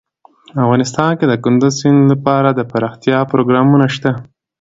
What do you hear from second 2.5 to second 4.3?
دپرمختیا پروګرامونه شته.